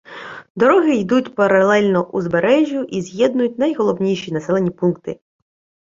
Дороги 0.55 0.95
йдуть 0.95 1.35
паралельно 1.35 2.03
узбережжю 2.11 2.83
і 2.83 3.01
з'єднують 3.01 3.59
найголовніші 3.59 4.31
населені 4.33 4.69
пункти. 4.71 5.19